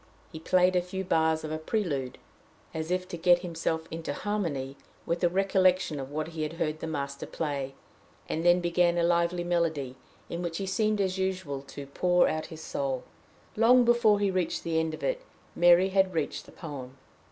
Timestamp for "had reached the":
15.89-16.51